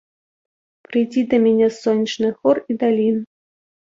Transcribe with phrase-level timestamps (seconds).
[0.87, 3.17] Прыйдзі да мяне з сонечных гор і далін.